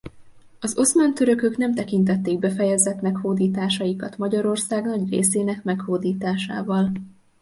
[0.59, 6.91] Az oszmán törökök nem tekintették befejezettnek hódításikat Magyarország nagy részének meghódításával.